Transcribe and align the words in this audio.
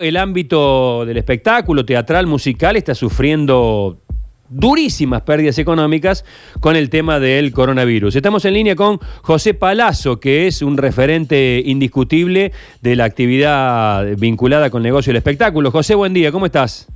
El 0.00 0.16
ámbito 0.16 1.04
del 1.04 1.16
espectáculo 1.16 1.84
teatral, 1.84 2.28
musical, 2.28 2.76
está 2.76 2.94
sufriendo 2.94 3.98
durísimas 4.48 5.22
pérdidas 5.22 5.58
económicas 5.58 6.24
con 6.60 6.76
el 6.76 6.88
tema 6.88 7.18
del 7.18 7.50
coronavirus. 7.50 8.14
Estamos 8.14 8.44
en 8.44 8.54
línea 8.54 8.76
con 8.76 9.00
José 9.22 9.54
Palazzo, 9.54 10.20
que 10.20 10.46
es 10.46 10.62
un 10.62 10.76
referente 10.76 11.60
indiscutible 11.64 12.52
de 12.80 12.94
la 12.94 13.06
actividad 13.06 14.06
vinculada 14.16 14.70
con 14.70 14.82
el 14.82 14.84
negocio 14.84 15.10
del 15.10 15.16
espectáculo. 15.16 15.72
José, 15.72 15.96
buen 15.96 16.14
día, 16.14 16.30
¿cómo 16.30 16.46
estás? 16.46 16.86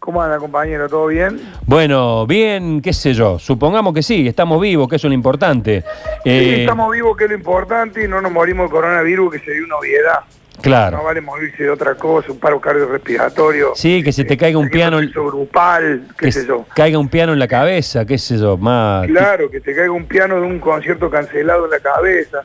¿Cómo 0.00 0.20
anda, 0.20 0.38
compañero? 0.38 0.88
¿Todo 0.88 1.06
bien? 1.06 1.40
Bueno, 1.64 2.26
bien, 2.26 2.82
qué 2.82 2.92
sé 2.92 3.14
yo. 3.14 3.38
Supongamos 3.38 3.94
que 3.94 4.02
sí, 4.02 4.26
estamos 4.26 4.60
vivos, 4.60 4.88
que 4.88 4.96
eso 4.96 5.06
es 5.06 5.10
lo 5.10 5.14
importante. 5.14 5.84
Sí, 6.24 6.30
Eh, 6.30 6.60
estamos 6.62 6.90
vivos, 6.90 7.16
que 7.16 7.22
es 7.22 7.30
lo 7.30 7.36
importante, 7.36 8.04
y 8.04 8.08
no 8.08 8.20
nos 8.20 8.32
morimos 8.32 8.68
de 8.68 8.70
coronavirus, 8.72 9.32
que 9.32 9.38
sería 9.38 9.64
una 9.64 9.76
obviedad. 9.76 10.18
Claro. 10.62 10.96
No 10.98 11.04
vale 11.04 11.20
morirse 11.20 11.62
de 11.64 11.70
otra 11.70 11.94
cosa, 11.94 12.32
un 12.32 12.38
paro 12.40 12.60
cardiorrespiratorio. 12.60 13.72
Sí, 13.74 14.02
que 14.02 14.12
se 14.12 14.24
te 14.24 14.36
caiga 14.36 14.58
un 14.58 14.68
piano, 14.70 14.98
un 14.98 15.10
grupal, 15.12 16.06
qué 16.18 16.26
que 16.26 16.32
sé 16.32 16.46
yo. 16.46 16.64
caiga 16.74 16.98
un 16.98 17.08
piano 17.08 17.32
en 17.34 17.38
la 17.38 17.46
cabeza, 17.48 18.04
qué 18.04 18.18
sé 18.18 18.38
yo, 18.38 18.56
más. 18.56 19.06
Claro, 19.06 19.50
que 19.50 19.60
te 19.60 19.74
caiga 19.74 19.90
un 19.92 20.06
piano 20.06 20.36
de 20.36 20.42
un 20.46 20.58
concierto 20.58 21.10
cancelado 21.10 21.66
en 21.66 21.70
la 21.70 21.80
cabeza. 21.80 22.42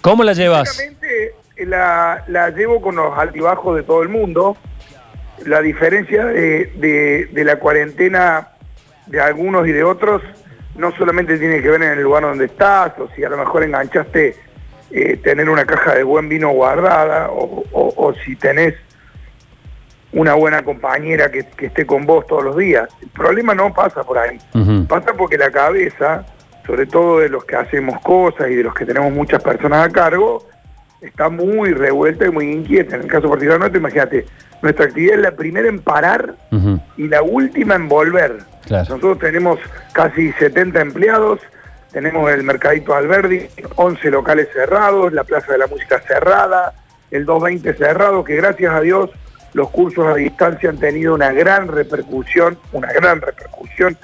¿Cómo 0.00 0.24
la 0.24 0.32
llevas? 0.32 0.78
La, 1.56 2.24
la 2.28 2.50
llevo 2.50 2.80
con 2.80 2.96
los 2.96 3.16
altibajos 3.18 3.76
de 3.76 3.82
todo 3.82 4.02
el 4.02 4.08
mundo. 4.08 4.56
La 5.44 5.60
diferencia 5.60 6.24
de, 6.26 6.72
de- 6.76 7.28
de 7.32 7.44
la 7.44 7.56
cuarentena 7.56 8.48
de 9.06 9.20
algunos 9.20 9.66
y 9.66 9.72
de 9.72 9.84
otros 9.84 10.22
no 10.76 10.92
solamente 10.96 11.36
tiene 11.38 11.60
que 11.62 11.68
ver 11.70 11.82
en 11.82 11.92
el 11.92 12.02
lugar 12.02 12.22
donde 12.22 12.46
estás, 12.46 12.92
o 12.98 13.08
si 13.14 13.24
a 13.24 13.28
lo 13.28 13.36
mejor 13.36 13.62
enganchaste 13.62 14.36
eh, 14.90 15.16
tener 15.18 15.48
una 15.48 15.64
caja 15.64 15.94
de 15.94 16.02
buen 16.02 16.28
vino 16.28 16.50
guardada, 16.50 17.30
o, 17.30 17.64
o- 17.72 17.94
o 17.96 18.14
si 18.24 18.36
tenés 18.36 18.74
una 20.12 20.34
buena 20.34 20.62
compañera 20.64 21.30
que, 21.30 21.44
que 21.56 21.66
esté 21.66 21.86
con 21.86 22.04
vos 22.04 22.26
todos 22.26 22.42
los 22.44 22.56
días. 22.56 22.88
El 23.00 23.08
problema 23.10 23.54
no 23.54 23.72
pasa 23.72 24.02
por 24.02 24.18
ahí. 24.18 24.38
Pasa 24.86 25.12
porque 25.16 25.38
la 25.38 25.50
cabeza, 25.52 26.24
sobre 26.66 26.86
todo 26.86 27.20
de 27.20 27.28
los 27.28 27.44
que 27.44 27.54
hacemos 27.56 28.00
cosas 28.00 28.48
y 28.50 28.56
de 28.56 28.64
los 28.64 28.74
que 28.74 28.84
tenemos 28.84 29.12
muchas 29.12 29.40
personas 29.42 29.86
a 29.86 29.90
cargo, 29.92 30.44
está 31.00 31.28
muy 31.28 31.72
revuelta 31.72 32.26
y 32.26 32.30
muy 32.30 32.50
inquieta. 32.50 32.96
En 32.96 33.02
el 33.02 33.08
caso 33.08 33.28
particular 33.28 33.60
nuestro, 33.60 33.78
imagínate, 33.78 34.26
nuestra 34.62 34.86
actividad 34.86 35.14
es 35.16 35.22
la 35.22 35.30
primera 35.30 35.68
en 35.68 35.78
parar 35.78 36.34
y 36.96 37.06
la 37.06 37.22
última 37.22 37.76
en 37.76 37.88
volver. 37.88 38.38
Claro. 38.66 38.84
Nosotros 38.96 39.18
tenemos 39.20 39.60
casi 39.92 40.32
70 40.32 40.80
empleados, 40.80 41.38
tenemos 41.92 42.30
el 42.30 42.42
Mercadito 42.42 42.94
Alberdi, 42.94 43.48
11 43.76 44.10
locales 44.10 44.48
cerrados, 44.52 45.12
la 45.12 45.24
Plaza 45.24 45.52
de 45.52 45.58
la 45.58 45.66
Música 45.66 46.00
cerrada, 46.00 46.74
el 47.10 47.24
220 47.24 47.74
cerrado, 47.74 48.24
que 48.24 48.36
gracias 48.36 48.72
a 48.72 48.80
Dios 48.80 49.10
los 49.52 49.70
cursos 49.70 50.06
a 50.06 50.14
distancia 50.14 50.70
han 50.70 50.78
tenido 50.78 51.14
una 51.14 51.32
gran 51.32 51.68
repercusión, 51.68 52.56
una 52.72 52.92
gran 52.92 53.20
repercusión, 53.20 53.96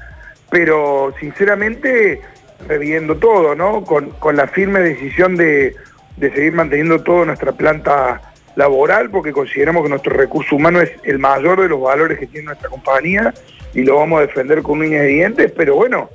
pero 0.51 1.15
sinceramente 1.21 2.21
reviendo 2.67 3.17
todo, 3.17 3.55
¿no? 3.55 3.85
Con, 3.85 4.11
con 4.11 4.37
la 4.37 4.49
firme 4.49 4.81
decisión 4.81 5.37
de, 5.37 5.77
de 6.17 6.33
seguir 6.33 6.53
manteniendo 6.53 7.03
toda 7.03 7.27
nuestra 7.27 7.53
planta 7.53 8.21
laboral, 8.57 9.11
porque 9.11 9.33
consideramos 9.33 9.85
que 9.85 9.91
nuestro 9.91 10.17
recurso 10.17 10.57
humano 10.57 10.81
es 10.81 10.91
el 11.05 11.19
mayor 11.19 11.61
de 11.61 11.69
los 11.69 11.81
valores 11.81 12.19
que 12.19 12.27
tiene 12.27 12.47
nuestra 12.47 12.71
compañía 12.71 13.33
y 13.75 13.83
lo 13.83 13.97
vamos 13.97 14.19
a 14.19 14.23
defender 14.23 14.63
con 14.63 14.81
uñas 14.81 15.05
y 15.05 15.15
dientes, 15.15 15.53
pero 15.55 15.77
bueno, 15.77 16.09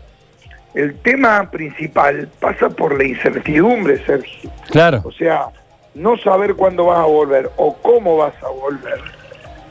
el 0.74 0.96
tema 1.00 1.50
principal 1.52 2.30
pasa 2.40 2.70
por 2.70 2.98
la 2.98 3.06
incertidumbre, 3.06 4.04
Sergio. 4.06 4.50
Claro. 4.70 5.02
O 5.04 5.12
sea, 5.12 5.48
no 5.96 6.18
saber 6.18 6.56
cuándo 6.56 6.86
vas 6.86 7.00
a 7.00 7.06
volver 7.06 7.52
o 7.58 7.76
cómo 7.82 8.18
vas 8.18 8.34
a 8.44 8.48
volver. 8.50 9.00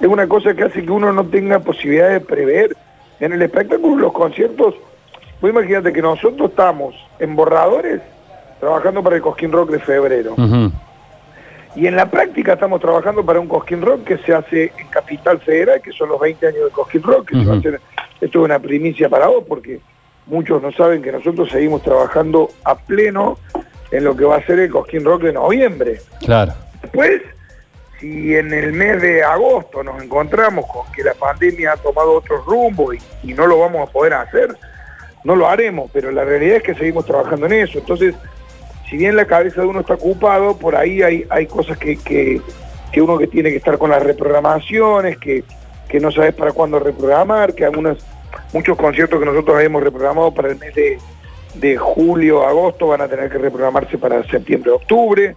Es 0.00 0.06
una 0.06 0.26
cosa 0.26 0.54
que 0.54 0.64
hace 0.64 0.84
que 0.84 0.90
uno 0.90 1.12
no 1.12 1.24
tenga 1.26 1.58
posibilidad 1.60 2.08
de 2.10 2.20
prever. 2.20 2.76
En 3.20 3.32
el 3.32 3.42
espectáculo, 3.42 3.96
los 3.96 4.12
conciertos, 4.12 4.74
vos 5.40 5.50
imagínate 5.50 5.92
que 5.92 6.02
nosotros 6.02 6.50
estamos 6.50 6.94
en 7.18 7.36
borradores 7.36 8.00
trabajando 8.60 9.02
para 9.02 9.16
el 9.16 9.22
Cosquín 9.22 9.52
Rock 9.52 9.70
de 9.70 9.78
febrero. 9.78 10.34
Y 11.76 11.86
en 11.86 11.96
la 11.96 12.10
práctica 12.10 12.54
estamos 12.54 12.80
trabajando 12.80 13.24
para 13.24 13.38
un 13.40 13.46
Cosquín 13.46 13.80
Rock 13.80 14.04
que 14.04 14.18
se 14.18 14.34
hace 14.34 14.72
en 14.76 14.88
Capital 14.88 15.38
Federal, 15.40 15.80
que 15.80 15.92
son 15.92 16.08
los 16.08 16.18
20 16.20 16.46
años 16.48 16.64
de 16.64 16.70
Cosquín 16.70 17.02
Rock. 17.02 17.28
que 17.30 17.40
se 17.40 17.44
va 17.46 17.54
a 17.54 17.58
hacer- 17.58 17.80
esto 18.20 18.38
es 18.40 18.44
una 18.44 18.58
primicia 18.58 19.08
para 19.08 19.28
vos, 19.28 19.44
porque 19.48 19.80
muchos 20.30 20.62
no 20.62 20.72
saben 20.72 21.02
que 21.02 21.12
nosotros 21.12 21.50
seguimos 21.50 21.82
trabajando 21.82 22.48
a 22.64 22.76
pleno 22.76 23.38
en 23.90 24.04
lo 24.04 24.16
que 24.16 24.24
va 24.24 24.36
a 24.36 24.46
ser 24.46 24.60
el 24.60 24.70
Cosquín 24.70 25.04
Rock 25.04 25.22
de 25.24 25.32
noviembre. 25.32 26.00
Claro. 26.20 26.54
Después, 26.80 27.20
si 27.98 28.34
en 28.36 28.52
el 28.52 28.72
mes 28.72 29.02
de 29.02 29.22
agosto 29.22 29.82
nos 29.82 30.02
encontramos 30.02 30.66
con 30.66 30.90
que 30.92 31.02
la 31.02 31.14
pandemia 31.14 31.72
ha 31.72 31.76
tomado 31.76 32.12
otro 32.12 32.42
rumbo 32.44 32.94
y, 32.94 33.00
y 33.24 33.34
no 33.34 33.46
lo 33.46 33.58
vamos 33.58 33.88
a 33.88 33.92
poder 33.92 34.14
hacer, 34.14 34.56
no 35.24 35.36
lo 35.36 35.48
haremos, 35.48 35.90
pero 35.92 36.10
la 36.10 36.24
realidad 36.24 36.58
es 36.58 36.62
que 36.62 36.74
seguimos 36.74 37.04
trabajando 37.04 37.46
en 37.46 37.52
eso. 37.52 37.78
Entonces, 37.78 38.14
si 38.88 38.96
bien 38.96 39.16
la 39.16 39.26
cabeza 39.26 39.60
de 39.60 39.66
uno 39.66 39.80
está 39.80 39.94
ocupado, 39.94 40.56
por 40.56 40.76
ahí 40.76 41.02
hay, 41.02 41.26
hay 41.28 41.46
cosas 41.46 41.76
que, 41.76 41.96
que, 41.96 42.40
que 42.90 43.02
uno 43.02 43.18
que 43.18 43.26
tiene 43.26 43.50
que 43.50 43.56
estar 43.56 43.76
con 43.78 43.90
las 43.90 44.02
reprogramaciones, 44.02 45.18
que, 45.18 45.44
que 45.88 46.00
no 46.00 46.10
sabes 46.10 46.34
para 46.34 46.52
cuándo 46.52 46.78
reprogramar, 46.78 47.54
que 47.54 47.64
algunos, 47.64 47.98
muchos 48.52 48.76
conciertos 48.76 49.18
que 49.18 49.26
nosotros 49.26 49.56
habíamos 49.56 49.82
reprogramado 49.82 50.32
para 50.32 50.48
el 50.48 50.58
mes 50.58 50.74
de, 50.74 50.98
de 51.54 51.76
julio, 51.76 52.46
agosto, 52.46 52.88
van 52.88 53.00
a 53.00 53.08
tener 53.08 53.30
que 53.30 53.38
reprogramarse 53.38 53.98
para 53.98 54.22
septiembre, 54.24 54.70
octubre. 54.70 55.36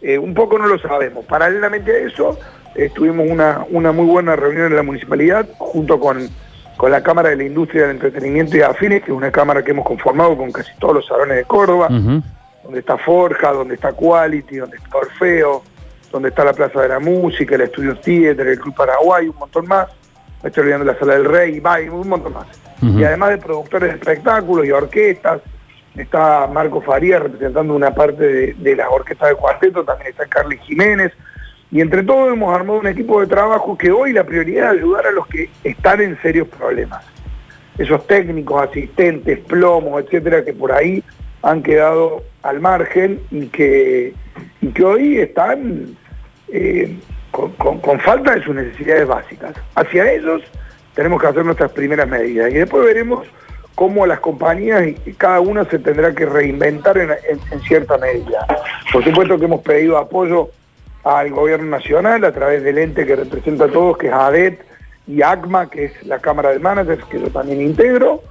Eh, 0.00 0.18
un 0.18 0.34
poco 0.34 0.58
no 0.58 0.66
lo 0.66 0.78
sabemos. 0.78 1.24
Paralelamente 1.24 1.90
a 1.90 1.98
eso, 1.98 2.38
eh, 2.74 2.90
tuvimos 2.94 3.26
una, 3.30 3.64
una 3.70 3.92
muy 3.92 4.06
buena 4.06 4.36
reunión 4.36 4.66
en 4.66 4.76
la 4.76 4.82
municipalidad 4.82 5.46
junto 5.58 5.98
con, 5.98 6.28
con 6.76 6.90
la 6.90 7.02
Cámara 7.02 7.30
de 7.30 7.36
la 7.36 7.44
Industria 7.44 7.82
del 7.82 7.92
Entretenimiento 7.92 8.56
y 8.56 8.62
Afines, 8.62 9.02
que 9.02 9.12
es 9.12 9.16
una 9.16 9.30
cámara 9.30 9.62
que 9.62 9.70
hemos 9.70 9.86
conformado 9.86 10.36
con 10.36 10.52
casi 10.52 10.72
todos 10.78 10.96
los 10.96 11.06
salones 11.06 11.36
de 11.36 11.44
Córdoba, 11.44 11.88
donde 11.88 12.80
está 12.80 12.98
Forja, 12.98 13.52
donde 13.52 13.74
está 13.74 13.92
Quality, 13.92 14.56
donde 14.56 14.76
está 14.76 14.98
Orfeo, 14.98 15.62
donde 16.10 16.28
está 16.30 16.44
la 16.44 16.52
Plaza 16.52 16.82
de 16.82 16.88
la 16.88 16.98
Música, 16.98 17.54
el 17.54 17.62
Estudio 17.62 17.96
Theater, 17.96 18.46
el 18.46 18.58
Club 18.58 18.74
Paraguay, 18.74 19.28
un 19.28 19.36
montón 19.36 19.66
más. 19.66 19.88
Me 20.44 20.48
estoy 20.48 20.64
olvidando 20.64 20.84
la 20.84 20.98
Sala 20.98 21.14
del 21.14 21.24
Rey, 21.24 21.58
Bay, 21.58 21.88
un 21.88 22.06
montón 22.06 22.34
más. 22.34 22.46
Y 22.82 23.02
además 23.02 23.30
de 23.30 23.38
productores 23.38 23.88
de 23.88 23.94
espectáculos 23.96 24.66
y 24.66 24.72
orquestas, 24.72 25.40
está 25.96 26.46
Marco 26.46 26.82
Farías 26.82 27.22
representando 27.22 27.74
una 27.74 27.94
parte 27.94 28.22
de, 28.22 28.52
de 28.52 28.76
las 28.76 28.88
orquestas 28.90 29.30
de 29.30 29.36
cuarteto, 29.36 29.84
también 29.84 30.10
está 30.10 30.26
Carly 30.26 30.58
Jiménez, 30.58 31.12
y 31.70 31.80
entre 31.80 32.02
todos 32.02 32.30
hemos 32.30 32.54
armado 32.54 32.78
un 32.78 32.86
equipo 32.86 33.22
de 33.22 33.26
trabajo 33.26 33.78
que 33.78 33.90
hoy 33.90 34.12
la 34.12 34.22
prioridad 34.22 34.74
es 34.74 34.80
ayudar 34.80 35.06
a 35.06 35.12
los 35.12 35.26
que 35.28 35.48
están 35.64 36.02
en 36.02 36.20
serios 36.20 36.46
problemas. 36.48 37.02
Esos 37.78 38.06
técnicos, 38.06 38.68
asistentes, 38.68 39.38
plomos, 39.40 40.04
etcétera, 40.04 40.44
que 40.44 40.52
por 40.52 40.72
ahí 40.72 41.02
han 41.40 41.62
quedado 41.62 42.22
al 42.42 42.60
margen 42.60 43.18
y 43.30 43.46
que, 43.46 44.12
y 44.60 44.66
que 44.68 44.84
hoy 44.84 45.16
están 45.20 45.96
eh, 46.48 46.94
con, 47.34 48.00
falta 48.00 48.34
de 48.34 48.44
sus 48.44 48.54
necesidades 48.54 49.06
básicas. 49.06 49.54
Hacia 49.74 50.12
ellos 50.12 50.42
tenemos 50.94 51.20
que 51.20 51.26
hacer 51.26 51.44
nuestras 51.44 51.72
primeras 51.72 52.08
medidas 52.08 52.50
y 52.50 52.54
después 52.54 52.84
veremos 52.84 53.26
cómo 53.74 54.06
las 54.06 54.20
compañías 54.20 54.84
y 55.04 55.12
cada 55.14 55.40
una 55.40 55.64
se 55.64 55.80
tendrá 55.80 56.14
que 56.14 56.26
reinventar 56.26 56.96
en, 56.96 57.60
cierta 57.62 57.98
medida. 57.98 58.46
Por 58.92 59.02
supuesto 59.02 59.38
que 59.38 59.46
hemos 59.46 59.62
pedido 59.62 59.98
apoyo 59.98 60.50
al 61.02 61.30
gobierno 61.30 61.68
nacional 61.68 62.24
a 62.24 62.32
través 62.32 62.62
del 62.62 62.78
ente 62.78 63.04
que 63.04 63.16
representa 63.16 63.64
a 63.64 63.68
todos, 63.68 63.98
que 63.98 64.06
es 64.06 64.12
ADET 64.12 64.64
y 65.08 65.20
ACMA, 65.20 65.68
que 65.68 65.86
es 65.86 66.06
la 66.06 66.20
Cámara 66.20 66.50
de 66.50 66.60
Managers, 66.60 67.04
que 67.06 67.20
yo 67.20 67.28
también 67.30 67.60
integro, 67.60 68.22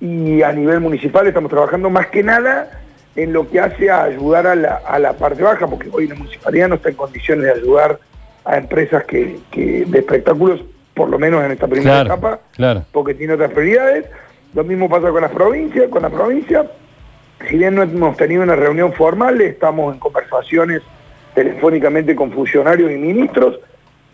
y 0.00 0.42
a 0.42 0.52
nivel 0.52 0.80
municipal 0.80 1.26
estamos 1.26 1.50
trabajando 1.50 1.90
más 1.90 2.06
que 2.06 2.22
nada 2.22 2.80
en 3.16 3.32
lo 3.32 3.50
que 3.50 3.58
hace 3.58 3.90
a 3.90 4.04
ayudar 4.04 4.46
a 4.46 4.98
la 5.00 5.12
parte 5.14 5.42
baja, 5.42 5.66
porque 5.66 5.88
hoy 5.92 6.06
la 6.06 6.14
municipalidad 6.14 6.68
no 6.68 6.76
está 6.76 6.90
en 6.90 6.94
condiciones 6.94 7.44
de 7.44 7.50
ayudar 7.50 7.98
a 8.48 8.56
empresas 8.56 9.04
que, 9.04 9.38
que- 9.50 9.84
de 9.86 9.98
espectáculos, 9.98 10.64
por 10.94 11.10
lo 11.10 11.18
menos 11.18 11.44
en 11.44 11.52
esta 11.52 11.68
primera 11.68 12.02
Claro. 12.02 12.06
etapa, 12.14 12.40
Claro. 12.56 12.84
porque 12.92 13.12
tiene 13.14 13.34
otras 13.34 13.50
prioridades. 13.52 14.06
Lo 14.54 14.64
mismo 14.64 14.88
pasa 14.88 15.10
con 15.10 15.20
las 15.20 15.30
provincias, 15.30 15.88
con 15.90 16.00
la 16.02 16.08
provincia. 16.08 16.66
Si 17.48 17.58
bien 17.58 17.74
no 17.74 17.82
hemos 17.82 18.16
tenido 18.16 18.42
una 18.42 18.56
reunión 18.56 18.94
formal, 18.94 19.38
estamos 19.42 19.92
en 19.92 20.00
conversaciones 20.00 20.80
telefónicamente 21.34 22.16
con 22.16 22.32
funcionarios 22.32 22.90
y 22.90 22.94
ministros. 22.96 23.60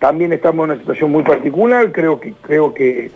También 0.01 0.33
estamos 0.33 0.65
en 0.65 0.73
una 0.73 0.81
situación 0.81 1.13
muy 1.13 1.23
particular. 1.23 1.93
Creo 1.93 2.19
que 2.19 2.35
creo 2.43 2.75
que, 2.75 3.13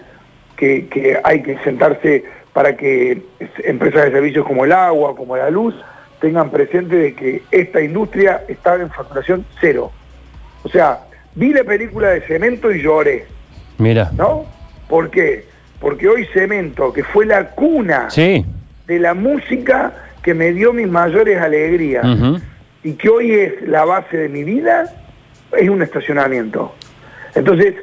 que, 0.57 0.87
que 0.87 1.19
hay 1.25 1.43
que 1.43 1.59
sentarse 1.59 2.23
para 2.53 2.77
que 2.77 3.21
empresas 3.65 4.05
de 4.05 4.13
servicios 4.13 4.47
como 4.47 4.65
el 4.65 4.73
agua, 4.73 5.15
como 5.17 5.37
la 5.37 5.51
luz, 5.51 5.75
tengan 6.21 6.51
presente 6.51 6.95
de 6.97 7.15
que 7.15 7.43
esta 7.51 7.81
industria 7.81 8.45
está 8.49 8.77
en 8.77 8.89
facturación 8.91 9.45
cero. 9.61 9.91
O 10.63 10.69
sea, 10.69 11.01
vi 11.35 11.53
la 11.53 11.65
película 11.65 12.11
de 12.11 12.21
Cemento 12.23 12.71
y 12.73 12.83
lloré. 12.83 13.27
Mira. 13.79 14.11
¿no? 14.17 14.45
¿Por 14.89 15.11
qué? 15.11 15.47
Porque 15.81 16.09
hoy 16.09 16.27
Cemento, 16.33 16.93
que 16.93 17.05
fue 17.05 17.27
la 17.27 17.51
cuna 17.51 18.11
Sí. 18.11 18.45
de 18.87 18.99
la 18.99 19.15
música 19.15 19.93
que 20.23 20.35
me 20.35 20.53
dio 20.53 20.73
mis 20.73 20.89
mayores 20.89 21.41
alegrías 21.41 22.05
y 22.83 22.93
que 22.95 23.09
hoy 23.09 23.33
es 23.33 23.63
la 23.69 23.85
base 23.85 24.17
de 24.17 24.29
mi 24.29 24.45
vida, 24.45 24.93
es 25.57 25.69
un 25.69 25.83
estacionamiento. 25.83 26.75
Entonces, 27.35 27.75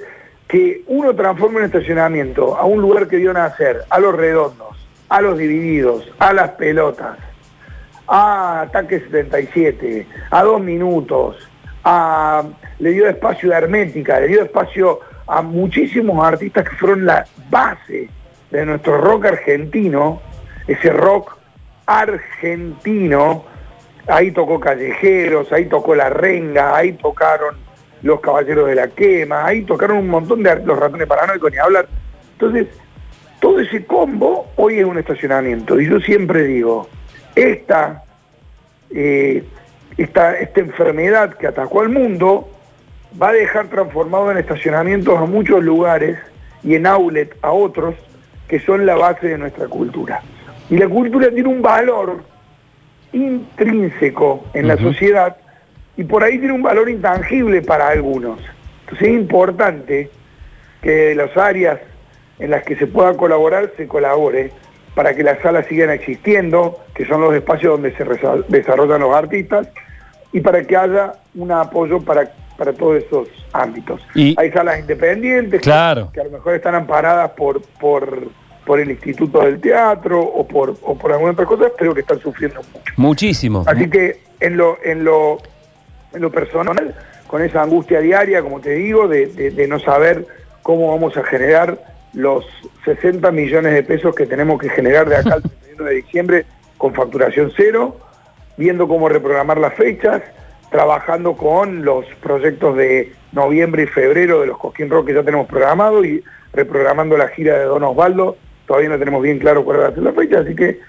que 0.47 0.83
uno 0.87 1.15
transforme 1.15 1.57
un 1.59 1.63
estacionamiento 1.65 2.55
a 2.55 2.65
un 2.65 2.81
lugar 2.81 3.07
que 3.07 3.17
dio 3.17 3.33
nacer, 3.33 3.81
a 3.89 3.99
los 3.99 4.15
redondos, 4.15 4.75
a 5.09 5.21
los 5.21 5.37
divididos, 5.37 6.11
a 6.19 6.33
las 6.33 6.51
pelotas, 6.51 7.17
a 8.07 8.61
Ataque 8.61 8.99
77, 8.99 10.05
a 10.29 10.43
dos 10.43 10.61
minutos, 10.61 11.37
a, 11.85 12.43
le 12.79 12.89
dio 12.89 13.07
espacio 13.07 13.49
de 13.49 13.55
Hermética, 13.55 14.19
le 14.19 14.27
dio 14.27 14.43
espacio 14.43 14.99
a 15.27 15.41
muchísimos 15.41 16.25
artistas 16.25 16.67
que 16.67 16.75
fueron 16.75 17.05
la 17.05 17.25
base 17.49 18.09
de 18.49 18.65
nuestro 18.65 18.97
rock 18.97 19.25
argentino, 19.25 20.21
ese 20.67 20.89
rock 20.89 21.37
argentino, 21.85 23.45
ahí 24.07 24.31
tocó 24.31 24.59
Callejeros, 24.59 25.51
ahí 25.53 25.65
tocó 25.65 25.93
La 25.95 26.09
Renga, 26.09 26.75
ahí 26.75 26.93
tocaron 26.93 27.55
Los 28.01 28.19
Caballeros 28.19 28.67
de 28.67 28.75
la 28.75 28.87
Quema, 28.87 29.45
ahí 29.45 29.61
tocaron 29.61 29.97
un 29.97 30.09
montón 30.09 30.41
de 30.41 30.55
los 30.65 30.79
ratones 30.79 31.07
paranoicos 31.07 31.51
ni 31.51 31.57
hablar. 31.57 31.87
Entonces, 32.33 32.67
todo 33.39 33.59
ese 33.59 33.85
combo 33.85 34.47
hoy 34.55 34.79
es 34.79 34.85
un 34.85 34.97
estacionamiento. 34.97 35.79
Y 35.79 35.87
yo 35.87 35.99
siempre 35.99 36.45
digo, 36.45 36.87
esta, 37.35 38.03
eh, 38.89 39.43
esta, 39.97 40.37
esta 40.37 40.59
enfermedad 40.59 41.33
que 41.35 41.47
atacó 41.47 41.81
al 41.81 41.89
mundo 41.89 42.49
va 43.21 43.29
a 43.29 43.33
dejar 43.33 43.67
transformado 43.67 44.31
en 44.31 44.37
estacionamientos 44.37 45.17
a 45.17 45.25
muchos 45.25 45.63
lugares 45.63 46.17
y 46.63 46.75
en 46.75 46.85
outlet 46.85 47.35
a 47.41 47.51
otros 47.51 47.95
que 48.47 48.59
son 48.59 48.85
la 48.85 48.95
base 48.95 49.27
de 49.27 49.37
nuestra 49.37 49.67
cultura. 49.67 50.21
Y 50.69 50.77
la 50.77 50.87
cultura 50.87 51.29
tiene 51.29 51.49
un 51.49 51.61
valor 51.61 52.23
intrínseco 53.13 54.45
en 54.53 54.67
la 54.67 54.77
sociedad 54.77 55.37
y 55.95 56.03
por 56.03 56.23
ahí 56.23 56.37
tiene 56.37 56.53
un 56.53 56.63
valor 56.63 56.89
intangible 56.89 57.61
para 57.61 57.89
algunos. 57.89 58.39
Entonces 58.81 59.07
es 59.07 59.13
importante 59.13 60.09
que 60.81 61.15
las 61.15 61.35
áreas 61.37 61.79
en 62.39 62.51
las 62.51 62.63
que 62.63 62.75
se 62.75 62.87
pueda 62.87 63.15
colaborar 63.15 63.71
se 63.77 63.87
colabore 63.87 64.51
para 64.95 65.13
que 65.13 65.23
las 65.23 65.39
salas 65.41 65.67
sigan 65.67 65.91
existiendo, 65.91 66.79
que 66.95 67.05
son 67.05 67.21
los 67.21 67.35
espacios 67.35 67.73
donde 67.73 67.95
se 67.95 68.05
desarrollan 68.47 69.01
los 69.01 69.13
artistas, 69.13 69.67
y 70.31 70.39
para 70.39 70.63
que 70.63 70.75
haya 70.75 71.13
un 71.35 71.51
apoyo 71.51 71.99
para, 71.99 72.31
para 72.57 72.73
todos 72.73 73.03
esos 73.03 73.27
ámbitos. 73.51 74.01
Hay 74.15 74.51
salas 74.51 74.79
independientes 74.79 75.61
claro. 75.61 76.09
que, 76.13 76.21
a 76.21 76.23
lo 76.23 76.31
mejor 76.31 76.55
están 76.55 76.75
amparadas 76.75 77.31
por, 77.31 77.61
por, 77.61 78.29
por 78.65 78.79
el 78.79 78.89
Instituto 78.89 79.41
del 79.41 79.59
Teatro 79.59 80.21
o 80.21 80.47
por, 80.47 80.75
o 80.81 80.97
por 80.97 81.11
alguna 81.11 81.33
otra 81.33 81.45
cosa, 81.45 81.65
pero 81.77 81.93
que 81.93 82.01
están 82.01 82.19
sufriendo 82.19 82.61
mucho. 82.73 82.93
Muchísimo. 82.95 83.63
Así 83.67 83.89
que 83.89 84.21
en 84.39 84.55
lo, 84.55 84.77
en 84.83 85.03
lo, 85.03 85.39
en 86.13 86.21
lo 86.21 86.31
personal, 86.31 86.95
con 87.27 87.41
esa 87.41 87.61
angustia 87.61 87.99
diaria, 87.99 88.41
como 88.41 88.61
te 88.61 88.71
digo, 88.71 89.09
de, 89.09 89.27
de 89.27 89.67
no 89.67 89.79
saber 89.79 90.25
cómo 90.61 90.91
vamos 90.91 91.17
a 91.17 91.23
generar 91.23 91.94
los 92.15 92.45
60 92.85 93.29
millones 93.31 93.73
de 93.73 93.83
pesos 93.83 94.15
que 94.15 94.25
tenemos 94.25 94.59
que 94.59 94.69
generar 94.69 95.07
de 95.07 95.17
acá 95.17 95.35
al 95.35 95.41
31 95.41 95.83
de 95.83 95.95
diciembre 95.95 96.45
con 96.77 96.93
facturación 96.93 97.51
cero, 97.55 97.97
viendo 98.57 98.87
cómo 98.87 99.09
reprogramar 99.09 99.57
las 99.57 99.73
fechas, 99.75 100.21
trabajando 100.71 101.33
con 101.35 101.83
los 101.83 102.05
proyectos 102.21 102.75
de 102.77 103.13
noviembre 103.31 103.83
y 103.83 103.87
febrero 103.87 104.41
de 104.41 104.47
los 104.47 104.57
Cosquín 104.57 104.89
Rock 104.89 105.07
que 105.07 105.13
ya 105.13 105.23
tenemos 105.23 105.47
programado 105.47 106.03
y 106.03 106.23
reprogramando 106.53 107.17
la 107.17 107.27
gira 107.29 107.57
de 107.57 107.65
Don 107.65 107.83
Osvaldo. 107.83 108.37
Todavía 108.65 108.89
no 108.89 108.97
tenemos 108.97 109.21
bien 109.21 109.39
claro 109.39 109.63
cuál 109.63 109.81
va 109.81 109.87
a 109.87 109.91
ser 109.91 110.03
la 110.03 110.13
fecha, 110.13 110.39
así 110.39 110.55
que 110.55 110.79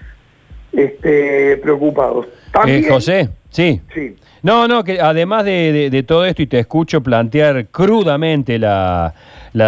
este, 0.71 1.57
preocupados. 1.57 2.27
Eh, 2.65 2.85
José, 2.87 3.29
sí. 3.49 3.81
Sí. 3.93 4.15
No, 4.43 4.67
no, 4.67 4.83
que 4.83 4.99
además 5.01 5.43
de, 5.45 6.03
todo 6.07 6.25
esto 6.25 6.41
y 6.41 6.47
te 6.47 6.59
escucho 6.59 7.01
plantear 7.01 7.67
crudamente 7.67 8.59
la, 8.59 9.13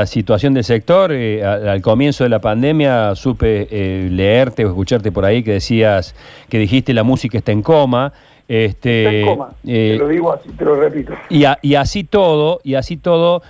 situación 0.06 0.54
del 0.54 0.63
sector, 0.63 1.12
eh, 1.12 1.44
al, 1.44 1.81
comienzo 1.81 2.24
de 2.24 2.30
la 2.30 2.40
pandemia 2.40 3.16
supe 3.16 3.68
eh, 3.72 4.07
leerte 4.10 4.66
o 4.66 4.69
escucharte 4.69 5.12
por 5.12 5.25
ahí 5.25 5.44
que 5.44 5.54
decías, 5.54 6.16
que 6.48 6.60
dijiste 6.60 6.94
la 6.94 7.04
música 7.04 7.40
está 7.40 7.51
en 7.51 7.62
coma. 7.62 8.13
Este, 8.48 9.04
está 9.04 9.18
en 9.18 9.25
coma, 9.25 9.50
te 9.63 9.98
lo 9.98 10.07
digo 10.07 10.34
así, 10.34 10.50
te 10.50 10.66
lo 10.66 10.75
repito. 10.75 11.13
Y, 11.30 11.44
y 11.62 11.75
así 11.75 12.04
todo, 12.04 12.62
y 12.63 12.75
así 12.75 12.98
todo, 12.98 13.42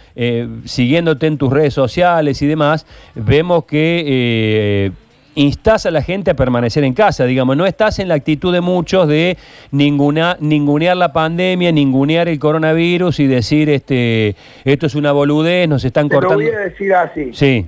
siguiéndote 0.65 1.27
en 1.27 1.37
tus 1.37 1.51
redes 1.51 1.73
sociales 1.73 2.41
y 2.41 2.47
demás, 2.47 2.85
vemos 3.15 3.65
que 3.65 4.91
instasa 5.39 5.89
a 5.89 5.91
la 5.91 6.01
gente 6.01 6.31
a 6.31 6.33
permanecer 6.33 6.83
en 6.83 6.93
casa, 6.93 7.25
digamos, 7.25 7.55
no 7.55 7.65
estás 7.65 7.99
en 7.99 8.07
la 8.09 8.15
actitud 8.15 8.53
de 8.53 8.61
muchos 8.61 9.07
de 9.07 9.37
ninguna, 9.71 10.37
ningunear 10.39 10.97
la 10.97 11.13
pandemia, 11.13 11.71
ningunear 11.71 12.27
el 12.27 12.39
coronavirus 12.39 13.19
y 13.21 13.27
decir 13.27 13.69
este 13.69 14.35
esto 14.65 14.85
es 14.85 14.95
una 14.95 15.11
boludez, 15.11 15.67
nos 15.69 15.85
están 15.85 16.09
cortando. 16.09 16.37
Te 16.37 16.45
lo 16.45 16.51
voy 16.51 16.59
a 16.59 16.65
decir 16.65 16.93
así. 16.93 17.33
Sí. 17.33 17.67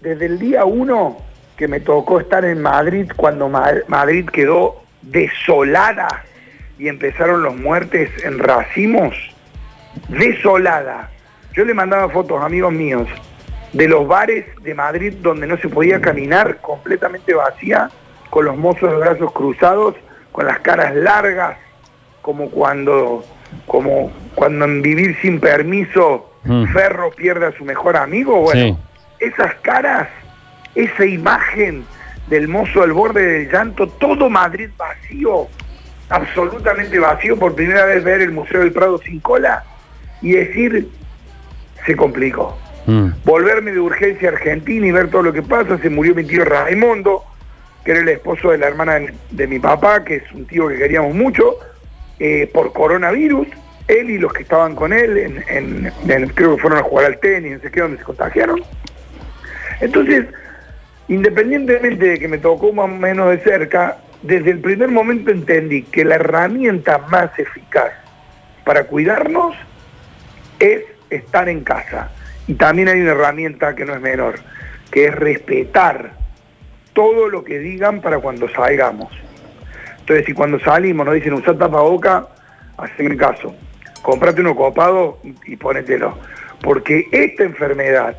Desde 0.00 0.26
el 0.26 0.38
día 0.38 0.64
uno 0.64 1.18
que 1.56 1.68
me 1.68 1.80
tocó 1.80 2.20
estar 2.20 2.44
en 2.44 2.62
Madrid, 2.62 3.10
cuando 3.14 3.48
Madrid 3.48 4.26
quedó 4.30 4.82
desolada 5.02 6.24
y 6.78 6.88
empezaron 6.88 7.42
los 7.42 7.56
muertes 7.56 8.10
en 8.24 8.38
racimos, 8.38 9.14
desolada. 10.08 11.10
Yo 11.54 11.64
le 11.64 11.74
mandaba 11.74 12.08
fotos 12.08 12.40
a 12.40 12.46
amigos 12.46 12.72
míos 12.72 13.08
de 13.72 13.88
los 13.88 14.06
bares 14.06 14.46
de 14.62 14.74
Madrid 14.74 15.14
donde 15.20 15.46
no 15.46 15.56
se 15.58 15.68
podía 15.68 16.00
caminar, 16.00 16.58
completamente 16.60 17.34
vacía, 17.34 17.90
con 18.30 18.44
los 18.44 18.56
mozos 18.56 18.90
de 18.90 18.96
brazos 18.96 19.32
cruzados, 19.32 19.94
con 20.32 20.46
las 20.46 20.60
caras 20.60 20.94
largas, 20.94 21.56
como 22.22 22.50
cuando, 22.50 23.24
como 23.66 24.12
cuando 24.34 24.64
en 24.64 24.82
vivir 24.82 25.16
sin 25.22 25.40
permiso 25.40 26.32
mm. 26.44 26.66
Ferro 26.72 27.10
pierde 27.12 27.46
a 27.46 27.52
su 27.52 27.64
mejor 27.64 27.96
amigo. 27.96 28.40
Bueno, 28.40 28.78
esas 29.20 29.54
caras, 29.62 30.08
esa 30.74 31.06
imagen 31.06 31.84
del 32.28 32.48
mozo 32.48 32.82
al 32.82 32.92
borde 32.92 33.24
del 33.24 33.50
llanto, 33.50 33.86
todo 33.88 34.28
Madrid 34.28 34.68
vacío, 34.76 35.46
absolutamente 36.08 36.98
vacío, 36.98 37.38
por 37.38 37.54
primera 37.54 37.86
vez 37.86 38.02
ver 38.02 38.20
el 38.20 38.32
Museo 38.32 38.60
del 38.60 38.72
Prado 38.72 38.98
sin 38.98 39.20
cola 39.20 39.64
y 40.20 40.32
decir, 40.32 40.88
se 41.84 41.96
complicó. 41.96 42.58
Mm. 42.86 43.08
Volverme 43.24 43.72
de 43.72 43.80
urgencia 43.80 44.28
Argentina 44.28 44.86
y 44.86 44.92
ver 44.92 45.10
todo 45.10 45.22
lo 45.22 45.32
que 45.32 45.42
pasa. 45.42 45.78
Se 45.78 45.90
murió 45.90 46.14
mi 46.14 46.24
tío 46.24 46.44
Raimundo, 46.44 47.24
que 47.84 47.92
era 47.92 48.00
el 48.00 48.08
esposo 48.08 48.50
de 48.50 48.58
la 48.58 48.68
hermana 48.68 49.00
de, 49.30 49.46
mi 49.46 49.58
papá, 49.58 50.04
que 50.04 50.16
es 50.16 50.32
un 50.32 50.46
tío 50.46 50.68
que 50.68 50.78
queríamos 50.78 51.14
mucho, 51.14 51.56
eh, 52.18 52.48
por 52.52 52.72
coronavirus. 52.72 53.48
Él 53.88 54.10
y 54.10 54.18
los 54.18 54.32
que 54.32 54.42
estaban 54.42 54.74
con 54.74 54.92
él, 54.92 55.42
en, 55.48 55.92
creo 56.34 56.56
que 56.56 56.62
fueron 56.62 56.80
a 56.80 56.82
jugar 56.82 57.06
al 57.06 57.18
tenis, 57.20 57.52
no 57.52 57.58
sé 57.60 57.70
qué, 57.70 57.80
donde 57.80 57.98
se 57.98 58.04
contagiaron. 58.04 58.60
Entonces, 59.80 60.26
independientemente 61.08 62.04
de 62.04 62.18
que 62.18 62.26
me 62.26 62.38
tocó 62.38 62.72
más 62.72 62.86
o 62.86 62.88
menos 62.88 63.30
de 63.30 63.38
cerca, 63.38 63.98
desde 64.22 64.50
el 64.50 64.58
primer 64.58 64.88
momento 64.88 65.30
entendí 65.30 65.82
que 65.82 66.04
la 66.04 66.16
herramienta 66.16 66.98
más 66.98 67.38
eficaz 67.38 67.92
para 68.64 68.84
cuidarnos 68.84 69.54
es 70.58 70.82
estar 71.10 71.48
en 71.48 71.62
casa. 71.62 72.10
Y 72.46 72.54
también 72.54 72.88
hay 72.88 73.00
una 73.00 73.12
herramienta 73.12 73.74
que 73.74 73.84
no 73.84 73.94
es 73.94 74.00
menor, 74.00 74.36
que 74.90 75.06
es 75.06 75.14
respetar 75.14 76.12
todo 76.92 77.28
lo 77.28 77.44
que 77.44 77.58
digan 77.58 78.00
para 78.00 78.18
cuando 78.18 78.48
salgamos. 78.48 79.12
Entonces, 80.00 80.26
si 80.26 80.32
cuando 80.32 80.60
salimos 80.60 81.04
nos 81.04 81.14
dicen 81.16 81.34
usar 81.34 81.58
tapaboca, 81.58 82.28
hacen 82.76 83.16
caso. 83.16 83.54
Comprate 84.02 84.40
uno 84.40 84.54
copado 84.54 85.18
y 85.44 85.56
ponételo. 85.56 86.16
Porque 86.62 87.06
esta 87.10 87.44
enfermedad, 87.44 88.16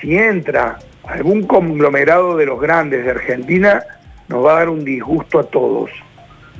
si 0.00 0.16
entra 0.16 0.78
algún 1.04 1.46
conglomerado 1.46 2.36
de 2.36 2.46
los 2.46 2.60
grandes 2.60 3.04
de 3.04 3.10
Argentina, 3.10 3.82
nos 4.28 4.44
va 4.44 4.52
a 4.52 4.58
dar 4.60 4.68
un 4.68 4.84
disgusto 4.84 5.40
a 5.40 5.44
todos. 5.44 5.90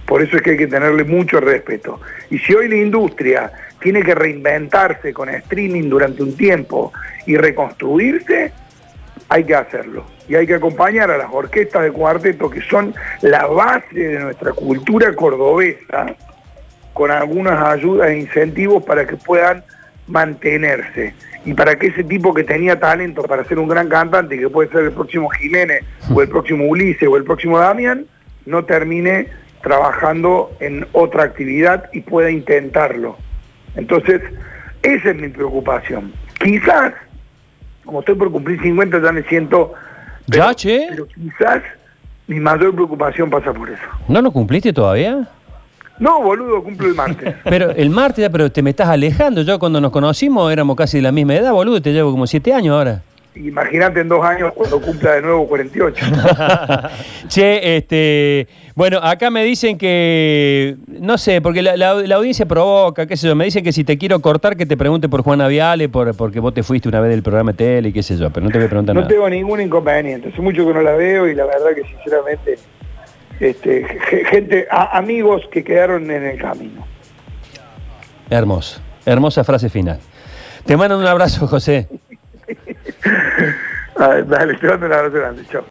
Por 0.07 0.23
eso 0.23 0.37
es 0.37 0.43
que 0.43 0.53
hay 0.53 0.57
que 0.57 0.67
tenerle 0.67 1.05
mucho 1.05 1.39
respeto. 1.39 2.01
Y 2.31 2.39
si 2.39 2.55
hoy 2.55 2.69
la 2.69 2.77
industria 2.77 3.53
tiene 3.81 4.03
que 4.03 4.15
reinventarse 4.15 5.13
con 5.13 5.29
streaming 5.29 5.89
durante 5.89 6.23
un 6.23 6.37
tiempo 6.37 6.93
y 7.27 7.37
reconstruirse, 7.37 8.53
hay 9.29 9.45
que 9.45 9.55
hacerlo. 9.55 10.05
Y 10.29 10.35
hay 10.35 10.47
que 10.47 10.55
acompañar 10.55 11.11
a 11.11 11.17
las 11.17 11.29
orquestas 11.33 11.83
de 11.83 11.93
cuarteto, 11.93 12.51
que 12.51 12.61
son 12.63 12.95
la 13.23 13.47
base 13.47 13.99
de 13.99 14.19
nuestra 14.19 14.53
cultura 14.53 15.15
cordobesa, 15.15 16.15
con 16.93 17.11
algunas 17.11 17.61
ayudas 17.67 18.11
e 18.11 18.19
incentivos 18.19 18.85
para 18.85 19.07
que 19.07 19.17
puedan 19.17 19.65
mantenerse. 20.07 21.15
Y 21.45 21.55
para 21.55 21.77
que 21.77 21.87
ese 21.87 22.05
tipo 22.05 22.35
que 22.35 22.45
tenía 22.45 22.79
talento 22.79 23.23
para 23.23 23.45
ser 23.45 23.59
un 23.59 23.69
gran 23.69 23.89
cantante, 23.89 24.39
que 24.39 24.49
puede 24.51 24.69
ser 24.69 24.85
el 24.85 24.93
próximo 24.93 25.31
Jiménez, 25.31 25.85
o 26.13 26.21
el 26.21 26.29
próximo 26.29 26.67
Ulises, 26.67 27.09
o 27.09 27.17
el 27.17 27.25
próximo 27.25 27.59
Damián, 27.59 28.07
no 28.45 28.65
termine 28.65 29.29
trabajando 29.63 30.51
en 30.61 30.87
otra 30.93 31.25
actividad 31.25 31.89
y 31.93 32.01
pueda 32.01 32.31
intentarlo. 32.31 33.17
Entonces, 33.77 34.23
esa 34.83 35.11
es 35.11 35.17
mi 35.17 35.29
preocupación. 35.29 36.13
Quizás, 36.43 36.93
como 37.85 38.01
estoy 38.01 38.15
por 38.15 38.31
cumplir 38.31 38.61
50, 38.61 39.01
ya 39.03 39.13
me 39.13 39.23
siento... 39.25 39.73
¿Ya, 40.27 40.55
che? 40.55 40.87
Pero 40.91 41.07
quizás 41.09 41.63
mi 42.27 42.39
mayor 42.39 42.75
preocupación 42.75 43.29
pasa 43.29 43.53
por 43.53 43.69
eso. 43.69 43.83
¿No 44.09 44.23
lo 44.23 44.31
cumpliste 44.31 44.73
todavía? 44.73 45.29
No, 45.99 46.23
boludo, 46.23 46.63
cumplo 46.63 46.89
el 46.89 46.95
martes. 46.95 47.35
Pero 47.45 47.71
el 47.71 47.91
martes, 47.91 48.23
ya, 48.23 48.31
pero 48.31 48.51
te 48.51 48.63
me 48.63 48.71
estás 48.71 48.89
alejando. 48.89 49.43
Yo 49.43 49.59
cuando 49.59 49.83
nos 49.83 49.91
conocimos 49.93 50.51
éramos 50.51 50.75
casi 50.75 50.97
de 50.97 51.03
la 51.03 51.13
misma 51.13 51.35
edad, 51.35 51.53
boludo. 51.53 51.83
Te 51.83 51.93
llevo 51.93 52.11
como 52.11 52.27
siete 52.27 52.55
años 52.55 52.75
ahora. 52.75 53.03
Imagínate 53.37 54.01
en 54.01 54.09
dos 54.09 54.25
años 54.25 54.53
cuando 54.55 54.81
cumpla 54.81 55.13
de 55.13 55.23
nuevo 55.23 55.47
48. 55.47 56.05
che, 57.29 57.77
este. 57.77 58.49
Bueno, 58.75 58.99
acá 59.01 59.31
me 59.31 59.45
dicen 59.45 59.79
que. 59.79 60.77
No 60.89 61.17
sé, 61.17 61.41
porque 61.41 61.63
la, 61.63 61.77
la- 61.77 61.95
la 61.95 62.15
audiencia 62.17 62.45
provoca, 62.47 63.07
qué 63.07 63.17
sé 63.17 63.29
yo. 63.29 63.37
Me 63.37 63.45
dicen 63.45 63.63
que 63.63 63.73
si 63.73 63.85
te 63.85 63.97
quiero 63.99 64.19
cortar, 64.21 64.57
que 64.57 64.67
te 64.67 64.77
pregunte 64.77 65.09
por 65.09 65.23
Juana 65.23 65.47
Viale, 65.47 65.89
por, 65.89 66.15
porque 66.17 66.41
vos 66.41 66.53
te 66.55 66.65
fuiste 66.65 66.89
una 66.89 67.01
vez 67.01 67.11
del 67.13 67.23
programa 67.23 67.53
tele 67.53 67.91
y 67.91 67.93
qué 67.93 68.03
sé 68.03 68.17
yo. 68.17 68.31
Pero 68.31 68.47
no 68.47 68.51
te 68.53 68.59
voy 68.59 68.67
a 68.67 68.69
preguntar 68.69 68.95
No 68.97 69.03
nada. 69.03 69.09
tengo 69.13 69.31
ningún 69.31 69.61
inconveniente. 69.61 70.31
Hace 70.31 70.43
mucho 70.43 70.67
que 70.67 70.75
no 70.75 70.83
la 70.83 70.93
veo 70.93 71.29
y 71.29 71.35
la 71.37 71.45
verdad 71.45 71.69
que 71.75 71.85
sinceramente, 71.85 72.59
este, 73.39 73.85
ge- 74.09 74.25
gente, 74.25 74.67
a- 74.71 74.99
amigos 74.99 75.43
que 75.53 75.63
quedaron 75.63 76.11
en 76.11 76.25
el 76.27 76.37
camino. 76.39 76.85
Hermoso. 78.29 78.81
Hermosa 79.07 79.45
frase 79.45 79.69
final. 79.71 79.99
Te 80.67 80.77
mando 80.77 80.99
un 80.99 81.07
abrazo, 81.07 81.47
José. 81.47 81.89
Dale, 83.95 84.55
te 84.57 84.67
mando 84.67 84.87
un 84.87 84.93
abrazo 84.93 85.11
grande. 85.11 85.47
Chao. 85.47 85.67